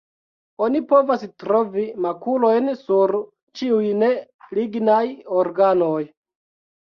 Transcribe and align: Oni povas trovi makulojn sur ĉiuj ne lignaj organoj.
Oni 0.67 0.79
povas 0.91 1.25
trovi 1.41 1.83
makulojn 2.05 2.71
sur 2.79 3.13
ĉiuj 3.59 3.91
ne 3.99 4.09
lignaj 4.61 5.05
organoj. 5.43 6.01